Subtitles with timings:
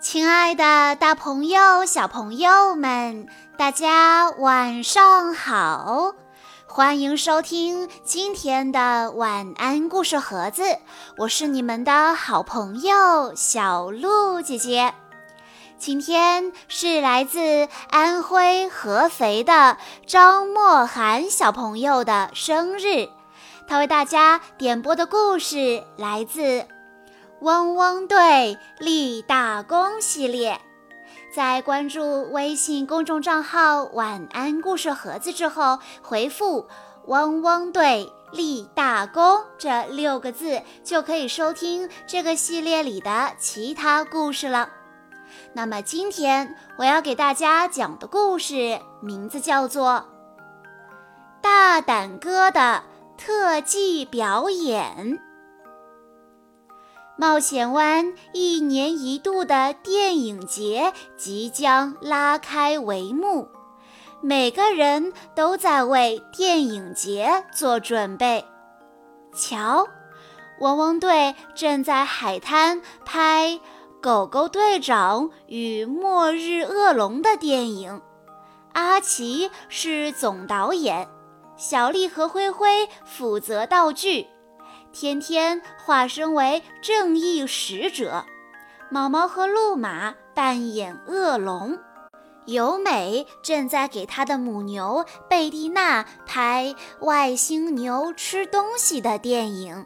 [0.00, 3.26] 亲爱的，大朋友、小朋友们，
[3.58, 6.14] 大家晚上好！
[6.68, 10.62] 欢迎收听今天的晚安故事盒子，
[11.18, 14.94] 我是你们的好朋友小鹿姐姐。
[15.78, 19.76] 今天是来自安徽合肥的
[20.06, 23.08] 张默涵小朋友的生日，
[23.68, 26.64] 他为大家点播的故事来自。
[27.40, 30.58] 汪汪队立大功系列，
[31.34, 36.66] 在关注微信公众账号“晚安故事盒子”之后，回复
[37.08, 44.70] “汪汪队立大功”这六个字，就可以收听这个系列里的其他故事了。
[45.52, 49.90] 那么今天我要给大家讲的故事名字叫做
[51.42, 52.82] 《大胆哥的
[53.16, 55.18] 特技表演》。
[57.18, 63.48] 冒险湾一年一度的电影节即将拉开帷幕，
[64.20, 68.44] 每个人都在为电影节做准备。
[69.34, 69.88] 瞧，
[70.60, 73.52] 汪汪队正在海滩拍
[74.02, 78.02] 《狗狗队长与末日恶龙》的电影，
[78.74, 81.08] 阿奇是总导演，
[81.56, 84.26] 小丽和灰灰负责道具。
[84.92, 88.24] 天天化身为正义使者，
[88.90, 91.78] 毛毛和路马扮演恶龙，
[92.46, 99.84] 尤美正在给她的母牛贝蒂娜拍外星牛吃东西的电影，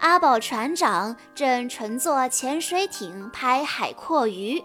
[0.00, 4.64] 阿宝船长正乘坐潜水艇拍海阔鱼，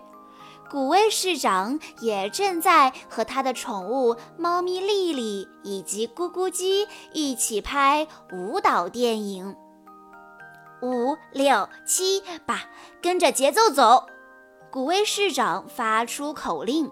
[0.69, 9.55] 古威市长也正在和他的宠物猫咪丽丽以及咕咕鸡一起拍舞蹈电影。
[10.83, 12.61] 五六七八，
[13.01, 14.05] 跟着节奏走！
[14.71, 16.91] 古威市长发出口令。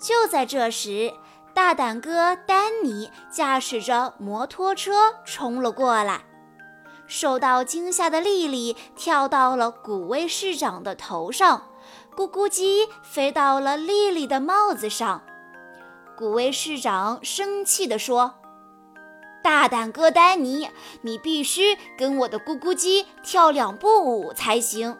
[0.00, 1.12] 就在这时，
[1.52, 6.24] 大胆哥丹尼驾驶着摩托车冲了过来。
[7.06, 11.64] 受到惊吓的丽丽跳到了古威市长的头上，
[12.16, 15.22] 咕咕鸡飞到了丽丽的帽子上。
[16.16, 18.34] 古威市长生气地说。
[19.42, 20.70] 大胆哥丹尼，
[21.02, 24.96] 你必须跟我的咕咕鸡跳两步舞才行。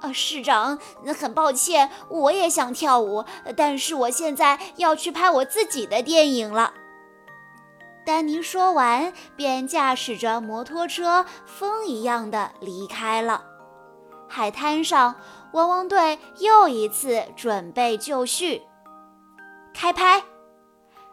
[0.00, 0.78] 啊，市长，
[1.18, 3.24] 很抱歉，我也想跳舞，
[3.56, 6.74] 但是我现在要去拍我自己的电影了。
[8.06, 13.42] 丹尼说完，便驾驶着摩托车风一样的离开了。
[14.28, 15.16] 海滩上，
[15.52, 18.62] 汪汪队又一次准备就绪，
[19.74, 20.24] 开拍。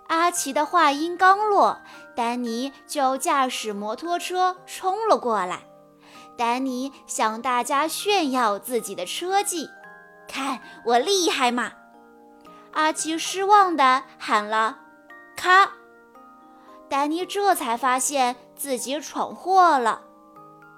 [0.07, 1.77] 阿奇的话音刚落，
[2.16, 5.61] 丹尼就驾驶摩托车冲了过来。
[6.38, 9.69] 丹尼向大家炫耀自己的车技
[10.27, 11.73] ：“看我厉害吗？”
[12.71, 14.79] 阿奇失望地喊了
[15.35, 15.73] ：“咔！”
[16.89, 20.01] 丹尼这才发现自己闯祸了。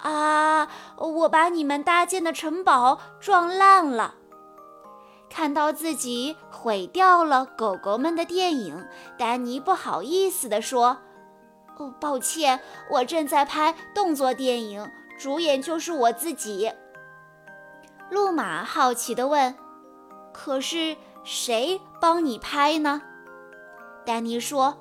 [0.01, 0.67] 啊！
[0.97, 4.15] 我把你们搭建的城堡撞烂了。
[5.29, 8.85] 看到自己毁掉了狗狗们的电影，
[9.17, 10.97] 丹尼不好意思地说
[11.79, 12.59] ：“哦，抱歉，
[12.89, 16.71] 我正在拍动作电影，主演就是我自己。”
[18.11, 19.55] 路马好奇地问
[20.33, 23.01] ：“可是谁帮你拍呢？”
[24.05, 24.77] 丹尼说：“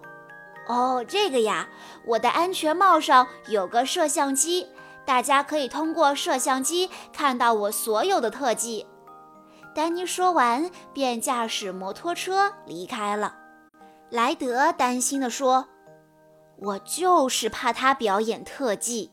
[0.67, 1.69] 哦，这个呀，
[2.07, 4.67] 我的安全帽上有个摄像机，
[5.11, 8.87] 大家可以通过摄像机看到我所有的特技。”
[9.75, 13.35] 丹尼说完，便驾驶摩托车离开了。
[14.09, 15.67] 莱德担心地说
[16.63, 19.11] ：“我就是怕他表演特技。”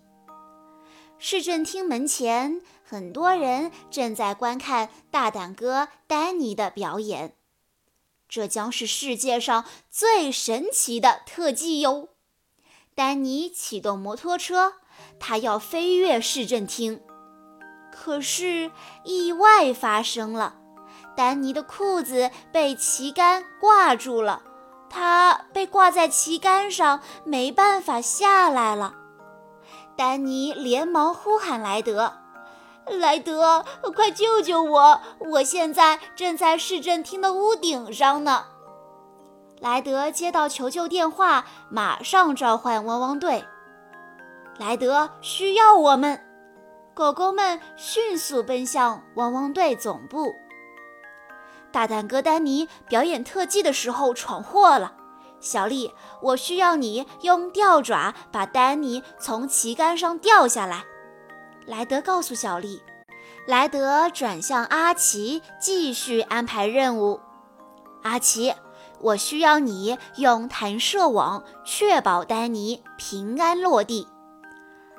[1.18, 7.34] 市政厅门前，很多人正在观看大胆哥丹尼的表演。
[8.30, 12.10] 这将是世界上最神奇的特技哟！
[12.94, 14.74] 丹尼启动摩托车，
[15.20, 17.02] 他要飞越市政厅。
[17.92, 18.72] 可是
[19.04, 20.56] 意外发生了，
[21.16, 24.44] 丹尼的裤子被旗杆挂住了，
[24.90, 28.94] 他被挂在旗杆上，没办法下来了。
[29.96, 32.14] 丹尼连忙呼喊莱德
[32.86, 33.66] ：“莱德，
[33.96, 35.02] 快救救我！
[35.32, 38.46] 我现在正在市政厅的屋顶上呢。”
[39.60, 43.44] 莱德接到求救电话，马上召唤汪汪队。
[44.58, 46.24] 莱德需要我们。
[46.96, 50.34] 狗狗们迅速奔向汪汪队总部。
[51.72, 54.96] 大胆哥丹尼表演特技的时候闯祸了，
[55.40, 55.94] 小丽，
[56.24, 60.86] 我需要你用吊爪把丹尼从旗杆上吊下来。
[61.68, 62.82] 莱德告诉小丽。
[63.46, 67.20] 莱德转向阿奇，继续安排任务。
[68.02, 68.56] 阿奇，
[69.00, 74.08] 我需要你用弹射网确保丹尼平安落地。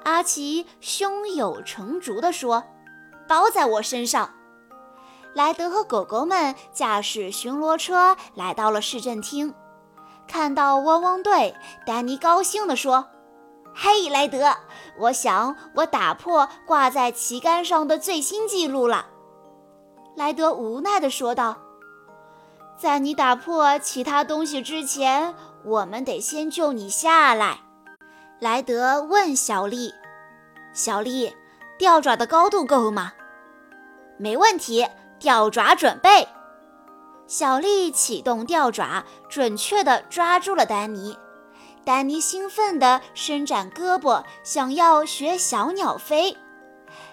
[0.08, 2.64] 阿奇胸有成竹地说
[3.28, 4.34] ：“包在我身上。”
[5.34, 9.54] 莱德和狗狗们驾驶巡逻车来到了市政厅。
[10.26, 11.54] 看到汪汪队，
[11.86, 13.06] 丹尼高兴地说
[13.76, 14.56] ：“嘿，莱德，
[14.98, 19.08] 我想我打破挂在旗杆上的最新纪录了。”
[20.16, 21.58] 莱德无奈地说道
[22.80, 25.34] ：“在你打破其他东西之前，
[25.66, 27.58] 我们得先救你下来。”
[28.40, 29.92] 莱德问小丽
[30.72, 31.34] ：“小丽，
[31.76, 33.12] 吊爪的高度够吗
[34.16, 34.86] ？”“没问题，
[35.18, 36.28] 吊爪准备。”
[37.26, 41.18] 小丽启动吊爪，准确地抓住了丹尼。
[41.84, 46.36] 丹尼兴奋地伸展胳膊，想要学小鸟飞。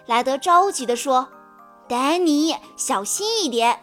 [0.06, 1.30] 莱德着急地说
[1.90, 3.80] ：“丹尼，小心一点！”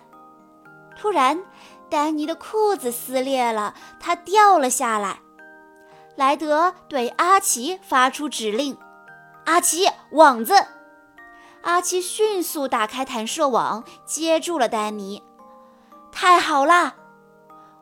[0.97, 1.43] 突然，
[1.91, 5.22] 丹尼的裤子撕裂了，他掉了下来。
[6.15, 8.77] 莱德对阿奇发出指令
[9.47, 10.55] ：“阿奇，网子！”
[11.63, 15.23] 阿奇迅速打开弹射网，接住了丹尼。
[16.11, 16.97] 太好啦！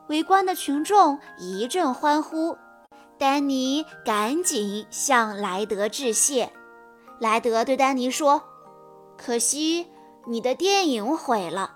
[0.07, 2.57] 围观的群众一阵欢呼。
[3.17, 6.51] 丹尼赶紧向莱德致谢。
[7.19, 8.41] 莱德对丹尼说
[9.17, 9.91] ：“可惜
[10.25, 11.75] 你的电影毁了。”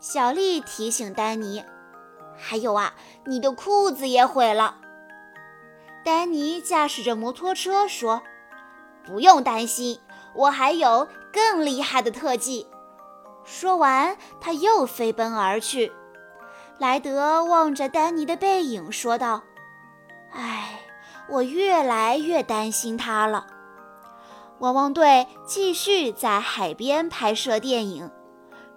[0.00, 1.64] 小丽提醒丹尼
[2.36, 2.94] ：“还有啊，
[3.26, 4.78] 你的裤子也毁了。”
[6.04, 8.22] 丹尼驾驶着摩托车说
[9.06, 9.98] ：“不用担心，
[10.34, 12.66] 我还有更厉害的特技。”
[13.44, 15.92] 说完，他又飞奔而去。
[16.78, 19.42] 莱德望着丹尼的背影，说道
[20.32, 20.80] ：“唉，
[21.28, 23.46] 我越来越担心他了。”
[24.60, 28.10] 汪汪队继续在海边拍摄电影。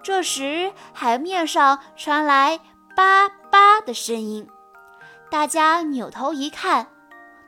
[0.02, 2.60] 这时，海面上传来
[2.96, 4.48] “叭叭”的声音。
[5.30, 6.88] 大家扭头一看。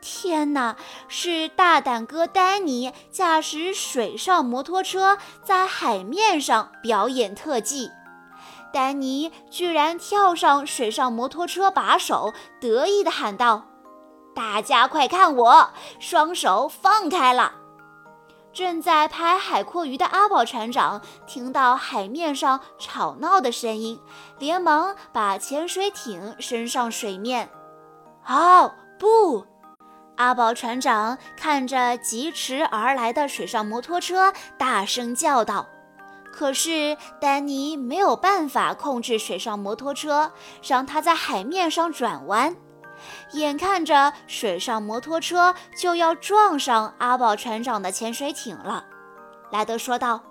[0.02, 0.76] 天哪！
[1.08, 7.90] 是大胆哥丹尼驾驶水上摩托车在海面上表演特技。
[8.72, 13.66] 丹尼居然跳上水上摩托车把手，得意地喊道
[14.36, 15.70] ：“大家快看我，
[16.00, 17.54] 双手放开了！”
[18.54, 24.00] 正在拍海阔鱼的阿宝船长听到海面上吵闹的声音，
[24.38, 27.50] 连忙把潜水艇升上水面。
[28.28, 29.46] 哦，不！
[30.20, 35.66] 阿宝船长看着疾驰而来的水上摩托车，大声叫道
[36.30, 42.54] ：“可是丹尼没有办法控制水上摩托车，让它在海面上转弯。
[43.32, 48.84] 眼看着水上摩托车就要撞上阿宝船长的潜水艇了，
[49.54, 50.22] 莱德说道：‘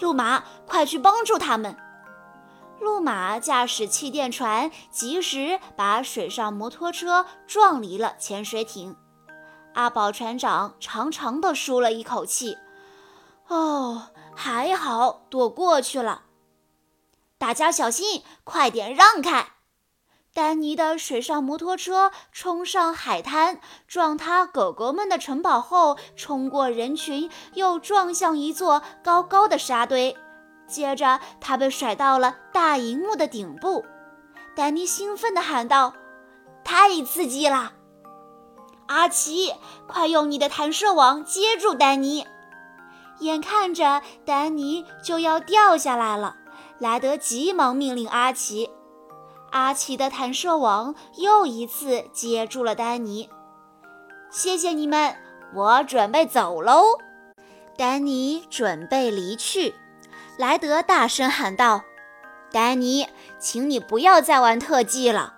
[0.00, 1.76] 路马，快去帮助他们！’
[2.78, 8.94] 路马驾驶气垫船，及时把水上摩托车撞离了潜水艇。”
[9.76, 12.56] 阿宝船长长长的舒了一口气，
[13.46, 16.22] 哦，还好躲过去了。
[17.36, 19.50] 大家小心，快点让开！
[20.32, 30.16] 丹尼的水上摩托车冲上海滩，撞塌狗狗们的城堡后，冲过人群，又撞向一座高高的沙堆。
[30.66, 33.84] 接着，他被甩到了大荧幕的顶部。
[34.54, 35.92] 丹尼兴奋地喊道
[36.64, 37.74] ：“太刺激了！”
[38.86, 39.52] 阿奇，
[39.86, 42.26] 快用你的弹射网接住丹尼！
[43.20, 46.36] 眼看着丹尼就要掉下来了，
[46.78, 48.70] 莱德急忙命令阿奇。
[49.50, 53.30] 阿奇的弹射网又一次接住了丹尼。
[54.30, 55.16] 谢谢你们，
[55.54, 56.98] 我准备走喽。
[57.76, 59.74] 丹尼准备离去，
[60.38, 61.82] 莱德大声喊道
[62.52, 65.34] ：“丹尼，请你不要再玩特技了。”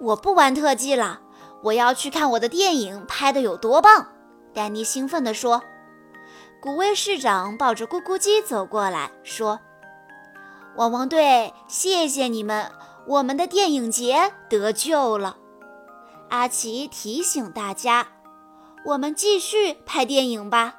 [0.00, 1.20] 我不玩特技了。
[1.64, 4.08] 我要去看我的电影拍的有多棒！
[4.52, 5.62] 丹尼兴奋地说。
[6.60, 9.60] 古威市长抱着咕咕鸡走过来说
[10.76, 12.70] ：“汪汪队，谢谢你们，
[13.06, 15.36] 我们的电影节得救了。”
[16.30, 18.08] 阿奇提醒大家
[18.86, 20.76] ：“我们继续拍电影吧。”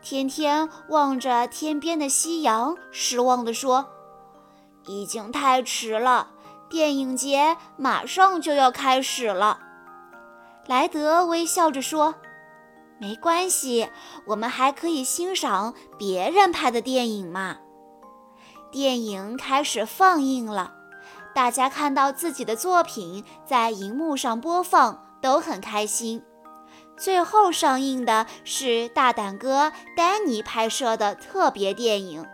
[0.00, 3.86] 天天望着天边的夕阳，失望地说
[4.86, 6.28] ：“已经太迟了，
[6.68, 9.60] 电影节马上就要开始了。”
[10.66, 12.14] 莱德微笑着说
[12.98, 13.88] ：“没关系，
[14.26, 17.58] 我们还可以欣赏别人拍的电影嘛。”
[18.72, 20.72] 电影开始放映了，
[21.34, 26.22] 大家看到自己的作品在荧幕上播放，都很开心。
[26.96, 32.24] 最后上映的是大胆哥丹尼拍摄的特别电影，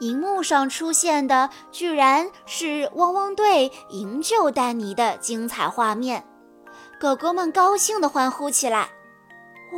[0.00, 6.24] 荧幕上出现的居然是汪汪队营救丹尼的精彩画面，
[6.98, 8.88] 狗狗们高兴地欢呼起来：“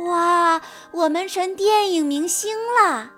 [0.07, 0.61] 哇，
[0.91, 3.11] 我们成电影明星了！”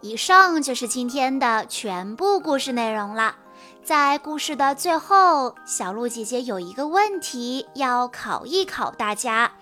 [0.00, 3.36] 以上就是今天的全部故事内容了。
[3.84, 9.52] 在故事的最后，小鹿姐姐有一个问题要考一考大家。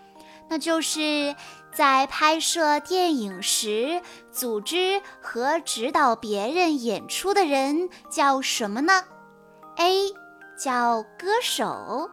[0.49, 1.35] 那就是
[1.73, 4.01] 在拍摄电影时，
[4.31, 9.05] 组织和指导别人演出的人叫什么呢
[9.77, 10.13] ？A
[10.57, 12.11] 叫歌手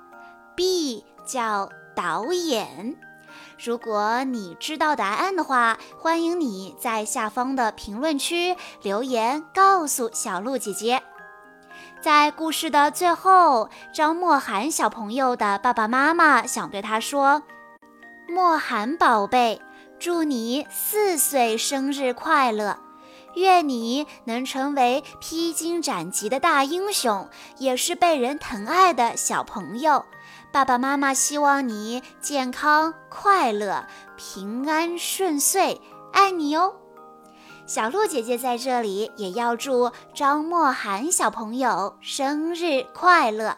[0.56, 2.96] ，B 叫导演。
[3.63, 11.01] 如果你知道答案的话，欢迎你在下方的评论区留言告诉小鹿姐姐。
[12.01, 17.41] 在故事的最后，张默涵小朋友的爸爸妈妈想对他说。
[18.27, 19.62] 莫寒宝贝，
[20.00, 22.77] 祝你四岁生日快乐！
[23.36, 30.05] 愿你能成为披荆斩棘的大英雄，也是被人疼爱的小朋友。
[30.56, 33.86] 爸爸妈妈希望你健康快乐、
[34.16, 35.82] 平安顺遂，
[36.14, 36.76] 爱你哦！
[37.68, 43.58] 小鹿姐姐在这里也要祝张默涵小朋友生日快乐！